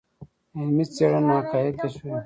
[0.57, 2.11] علمي څېړنه حقایق کشفوي.